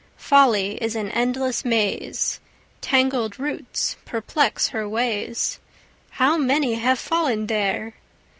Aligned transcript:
Folly 0.17 0.79
is 0.81 0.95
an 0.95 1.11
endless 1.11 1.63
maze; 1.63 2.39
Tangled 2.81 3.37
roots 3.37 3.97
perplex 4.03 4.69
her 4.69 4.89
ways; 4.89 5.59
How 6.09 6.37
many 6.37 6.73
have 6.73 6.97
fallen 6.97 7.45
there! 7.45 7.93